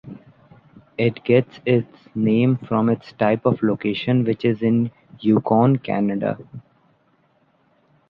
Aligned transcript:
It 0.97 1.23
gets 1.23 1.59
its 1.63 1.95
name 2.15 2.57
from 2.57 2.89
its 2.89 3.13
type 3.13 3.45
of 3.45 3.61
location, 3.61 4.23
which 4.23 4.43
is 4.45 4.63
in 4.63 4.89
Yukon, 5.19 5.75
Canada. 5.77 6.39